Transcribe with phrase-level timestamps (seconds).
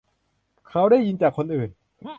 [0.69, 1.69] เขาได้ยินจากคนอื่น